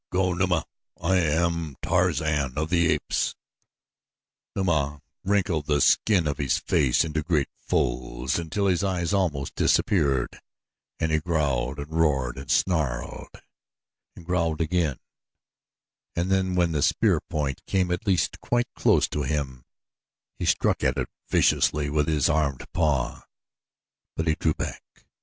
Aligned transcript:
Go, 0.11 0.33
Numa! 0.33 0.65
I 0.99 1.17
am 1.17 1.75
Tarzan 1.83 2.57
of 2.57 2.71
the 2.71 2.91
Apes!" 2.93 3.35
Numa 4.55 4.99
wrinkled 5.23 5.67
the 5.67 5.79
skin 5.79 6.25
of 6.25 6.39
his 6.39 6.57
face 6.57 7.05
into 7.05 7.21
great 7.21 7.49
folds, 7.59 8.39
until 8.39 8.65
his 8.65 8.83
eyes 8.83 9.13
almost 9.13 9.53
disappeared 9.53 10.39
and 10.99 11.11
he 11.11 11.19
growled 11.19 11.77
and 11.77 11.93
roared 11.93 12.39
and 12.39 12.49
snarled 12.49 13.29
and 14.15 14.25
growled 14.25 14.59
again, 14.59 14.97
and 16.15 16.57
when 16.57 16.71
the 16.71 16.81
spear 16.81 17.21
point 17.29 17.63
came 17.67 17.91
at 17.91 18.07
last 18.07 18.41
quite 18.41 18.73
close 18.73 19.07
to 19.09 19.21
him 19.21 19.65
he 20.39 20.45
struck 20.45 20.83
at 20.83 20.97
it 20.97 21.09
viciously 21.29 21.91
with 21.91 22.07
his 22.07 22.27
armed 22.27 22.65
paw; 22.73 23.21
but 24.15 24.25
he 24.27 24.33
drew 24.33 24.55
back. 24.55 24.81